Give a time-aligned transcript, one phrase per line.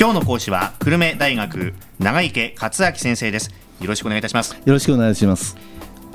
[0.00, 3.50] 今日の講師は久留米大学長池克明先生です。
[3.82, 4.54] よろしくお願いいたします。
[4.54, 5.58] よろしくお願いします。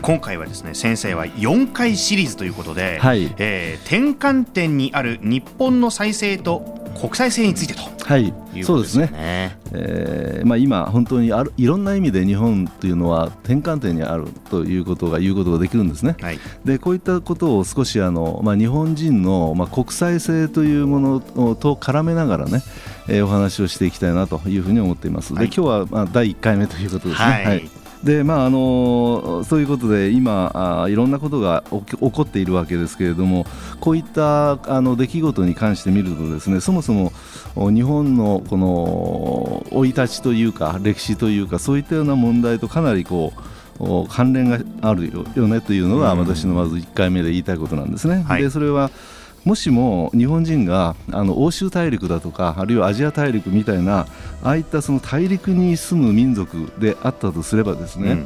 [0.02, 3.32] 今回はですね先生は4回シリーズということで、はい。
[3.38, 7.82] えー転換点にある日本の再生と国際性についてと。
[8.06, 8.34] はい。
[8.64, 9.08] そうですね。
[9.08, 9.58] ね。
[9.74, 16.16] えーまあ、今、本当にあるいろんな意味で日本というのは転換点にあるということが言うことができるんですね。
[16.22, 16.40] はい。
[16.63, 21.20] でこういったことを少しあの、まあ、日本人の、まあ、国際性というもの
[21.55, 22.62] と絡めながらね、
[23.08, 25.34] えーお話をしていきたいなというふうに思っています。
[25.34, 25.50] はい。
[25.50, 27.27] で今日は、まあ、第1回目ということですね。
[27.27, 33.48] はいでまああのそういうことで今あいろんなことが起こっているわけですけれども
[33.80, 37.12] こういったあの出来事に関して見るとですねそもそも
[37.55, 43.41] お日本のこの生い立ちというか歴史というかそういったような問題とかなりこう
[43.80, 48.23] お関連があるよよねというのがうん私のまず1回目で言いたいことなんですね。
[48.23, 48.92] はいでそれは
[49.45, 54.08] もしも日本人があの欧州大陸だとかあるいはアジア大陸みたいな
[54.44, 58.25] ああいったその大陸に住む民族であったとすればですね、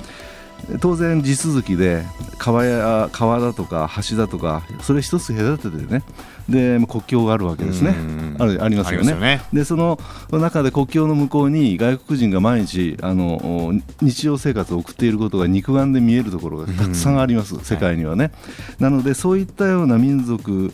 [0.79, 2.03] 当然地続きで
[2.39, 6.01] 川や川だとか橋だとかそれ一つ隔ててね。
[6.49, 7.91] で国境があるわけですね。
[7.91, 8.35] うん。
[8.39, 9.13] あるありますよね。
[9.13, 9.41] ね。
[9.53, 9.99] でその
[10.31, 18.31] 中で国境の向こうに外国人が毎日あの日常生活を送っていることが肉眼で見えるところがたくさんあります、世界にはね、
[18.79, 20.73] なのでそういったような民族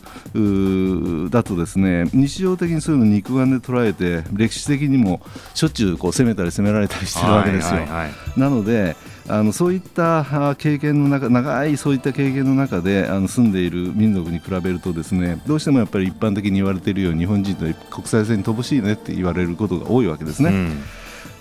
[1.30, 5.20] だとですね日常的にそういうのを肉眼で捉えて歴史的にも
[5.52, 7.80] しょっちゅうこう攻めたり攻められたりしてるわけですよ。
[7.80, 8.40] はいはいはい。
[8.40, 8.96] なので
[9.28, 20.50] あのそういった経験の中長いそういった経験の中であの住んでいる民族に比べるとですねどうしてもやっぱり一般的に言われているように日本人と国際線に乏しいねって言われることが多いわけですね。
[20.50, 20.82] うん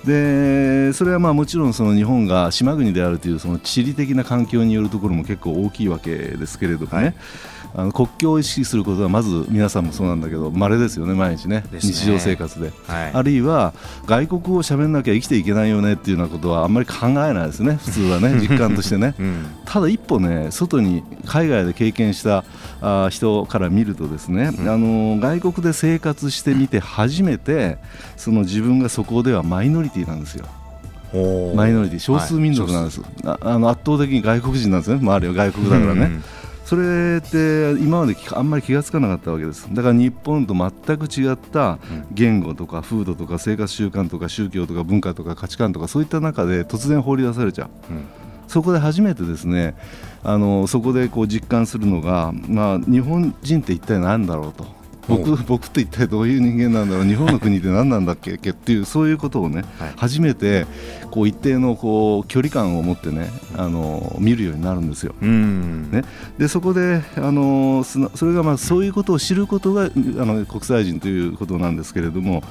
[0.05, 7.15] でそれはまあもちろんその日本が島国であるというその地理的な環境によるところも結構大きいわけですけれどもね、はい。
[7.77, 11.13] あの国境を意識することはまず皆さんもそうなんだけど稀ですよね。
[11.13, 12.71] 毎日ねね日常生活で。
[12.87, 13.11] はい。
[13.13, 13.73] あるいは
[14.05, 17.77] 外国語を喋んなきゃ生きていけないよねっていうようなことはあんまり考えないですね。
[17.83, 19.13] 普通はね 実感としてね。
[19.19, 19.45] うん。
[19.65, 22.45] ただ一歩ね外に海外で経験した
[22.81, 24.69] あー人から見るとですね、うん。
[24.69, 27.77] あの外国で生活してみて初めて
[28.15, 30.45] その自分がそこではマイノリティなんですよ。
[31.55, 34.99] マイノリティ少数民族なんです、ああの圧倒的に外国人なんですね。
[34.99, 36.23] 周りは外国だからね、うん。
[36.65, 39.67] それって今まできあんまり気がつかなかったわけです。
[39.71, 41.79] だから日本と全く違った
[42.11, 47.69] 言語とか風土とか生活習慣とか宗教とか文化とか価値観とかそういった中で突然放り出されちゃう。
[47.91, 48.05] うん。
[48.47, 49.75] そこで初めてですね
[50.23, 54.65] あのそこでこう実感するのが、まあ、日本人って一体何だろうと
[55.07, 57.05] 僕僕って一体どういう人間なんだろう？
[57.05, 58.33] 日本の国って何なんだっけ？
[58.33, 59.93] っていうそういうことをね、はい。
[59.95, 60.65] 初めて
[61.11, 65.13] こう一定のこう距離感を持ってねあの見るようになるんですよ。
[65.21, 65.91] うん。
[65.91, 66.03] ね、
[66.37, 72.43] でそこであのそれがまあそういうことを知ることがあの国際人ということなんですけれども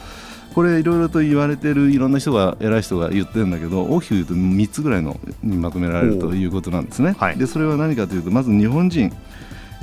[0.54, 7.16] これいろいろと言われてるいろんな人が偉い人が言ってるんだけど大きく言うと3つぐらいのにまとめられるということなんですね。
[7.18, 7.36] はい。
[7.36, 9.12] でそれは何かというとまず日本人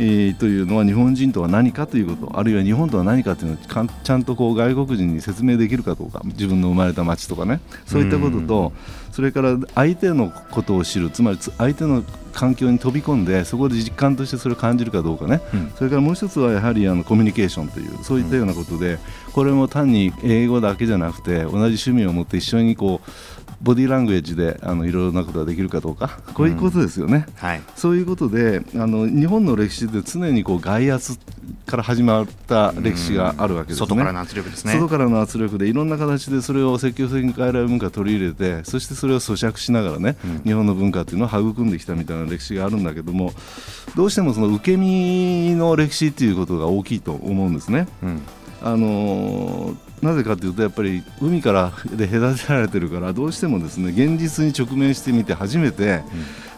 [0.04, 8.74] えーというのは日本人とは何かということあるいは日本とは何かというのをちゃんとこう外国人に説明できるかどうか自分の生まれた町とかねそういったことと
[9.12, 15.72] それから相手のことを知るつまりつ相手の環境に飛び込んでそこで実感としてそれを感じるかどうかね、うん。
[15.76, 19.00] それからもう一つはやはりあのコミュニケーションというそういったようなことで、
[19.34, 26.20] これも単に英語だけじゃなくて同じ趣味を持って一緒にこうボディーラングエッジであのいろいろなことができるかどうか。
[26.34, 27.26] こういうことですよね。
[27.36, 27.62] はい。
[27.76, 31.18] そういうことであの日本の歴史って常にこう外圧
[31.68, 33.88] から始まった歴史があるわけですね。
[33.88, 34.74] 外からの圧力ですね。
[34.74, 40.42] 外からの圧力でいろんな形でそれを積極的に外来文化を取り入れてそしてそれを咀嚼しながらね、うん。
[40.44, 43.34] 日本の文化っていうのを育んできたみたいな歴史があるんだけども
[43.96, 47.88] どうしてもその受け身の歴史っていうことが大きいと思うんですね。
[48.02, 48.22] うん。
[48.64, 56.02] あのーなぜかというとやっぱり海から で隔てられてるからどうしてもですね現実に直面してみて初めて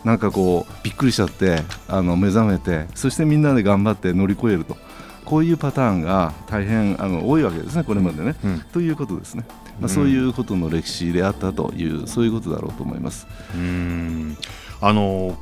[0.03, 4.77] なんかこうびっくりしちゃってあの目覚めてそしてみんなで頑張って乗り越えると。
[5.25, 8.35] こういうパターンが大変あの多いわけですねこれまでね。
[8.43, 8.61] うん。
[8.73, 9.89] ということですね、まあ、うん。
[9.89, 13.25] そういうことの歴史であったというそういうことだろうと思います。
[13.55, 14.37] うん。
[14.81, 15.37] あの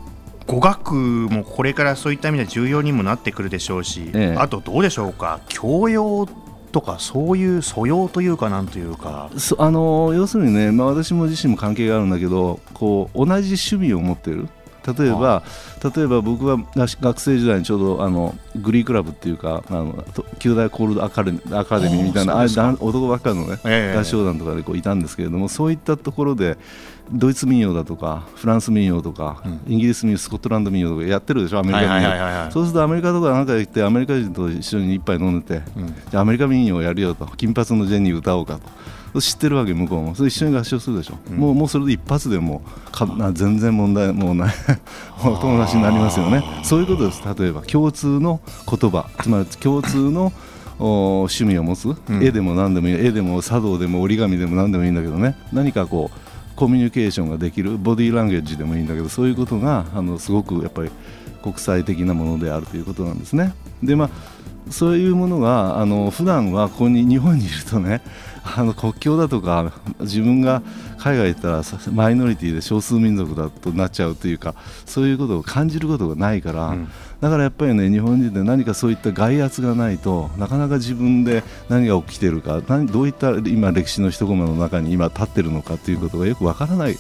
[0.46, 4.40] 語学もこれからそういった意味で重要にもなってくるでしょうし、ええ。
[4.40, 5.40] あとどうでしょうか？
[5.50, 6.28] 教養
[6.72, 9.30] とかそういう素養というかなんというか。
[9.38, 14.48] そあの要するにね、まあ、私も自身も関係があるんだけどこう同じ趣味を持ってる。
[14.86, 15.44] 例えば
[15.96, 22.46] 例えば僕は学学生時代にちょうどあのグリークラブっていうかあのと旧大コールドアカデミーアカデミーみたいなあ
[22.80, 23.98] 男ばっかりのねええ。
[23.98, 26.58] 合唱団とかでこういたんですけれどもそういったところで
[27.12, 35.88] ドイツ民謡だとかフランス民謡とか、イギリス民謡スコットランド民謡とかやってるでしょアメリカ民はい謡そうするとアメリカとかなんか行ってアメリカ人と一緒に一杯飲んでて、うん。
[35.88, 38.62] じゃあアメリカ民謡をやるよと金髪のジェニー歌おうかと
[39.20, 40.16] 知ってるわけ向こうも。
[40.16, 42.62] それ一緒に合唱するでしょ、うん、もうもうそれで一発でも
[42.92, 44.54] か全然問題もうない。
[45.22, 46.44] 友達になりますよね。
[46.64, 47.22] そういうことです。
[47.38, 49.08] 例えば共通の言葉。
[49.22, 50.32] つまり共通の
[50.80, 52.94] 趣味を持つ、うん、絵でも何でもいい。
[52.94, 55.36] 絵でも茶道でも折り紙でも何でもいいんだけどね。
[55.52, 57.78] 何かこうコミュニケーションができる。
[57.78, 60.92] ボディーランゲージでもいいんだけどそういうことがあのすごくやっぱり
[61.44, 63.54] 国際的なものであるということなんですね。
[63.84, 64.10] でまあ
[64.70, 68.02] そういうものがあの普段はここに日本にいるとね
[68.44, 70.62] あの国境だとか自分が
[70.98, 71.64] 海外行ったら
[71.94, 74.56] マイノリティで少数民族だとなっちゃうというか
[74.86, 76.88] そういうことを感じることがないから、うん、
[77.22, 86.98] だからやっぱりね日本人で何かそういった外圧がないとなかなか自分で何が起きているか何どういった今歴史の一コマの中に今立ってるのかということがよくわからない。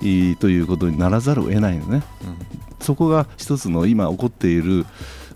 [0.00, 2.36] ということにならざるを得ないのね、うん、
[2.80, 4.84] そこが一つの今起こっている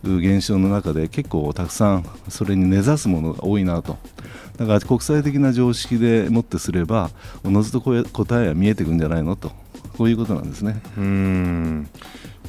[0.02, 3.98] 現象の中で結構たくさんそれに根ざすものが多いなと。
[4.56, 7.10] だから国際的な常識でもってすれば
[7.44, 9.52] おのずと答えは見えてくるんじゃないのと。
[9.96, 10.80] こういうことなんですね。
[10.96, 11.88] うん。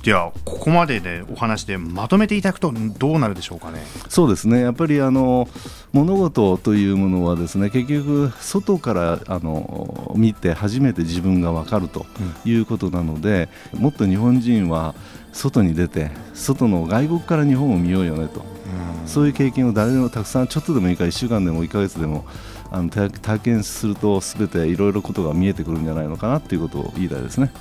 [0.03, 3.83] ではここまででお話でまとめていただくとどうなるでしょうかね。
[4.09, 5.47] そうですねやっぱりあの
[5.93, 12.05] 物事というものはですね結局外からあの見て初めて自分が分かると
[12.45, 14.95] いうことなので、うん、もっと日本人は
[15.33, 22.25] 外に出て外の外国から日本を見ようよねと、うん、そういう経験を誰でもたくさんちょっとでもいいから1週間でも1か月でも
[22.71, 27.51] あの体験するとすべていろいろことが見えてくるんじゃないのかなということを言いたいですね。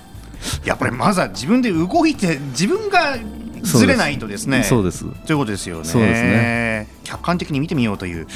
[0.64, 3.16] やっぱりまずは自分で動いて自分が
[3.62, 4.62] ずれないとですね。
[4.62, 5.04] そうです。
[5.26, 5.84] ということですよね。
[5.84, 6.88] そうですね。
[7.04, 8.26] 客観的に見てみようという、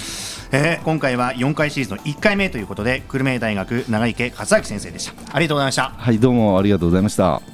[0.53, 5.13] えー、今回は4回シリーズの1回目ということで久留米大学長池克明先生でした。
[5.35, 5.91] ありがとうございました。
[5.97, 7.54] はいどうもありがとうございました